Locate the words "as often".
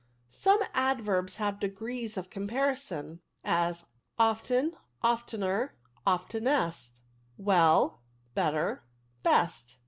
3.43-4.75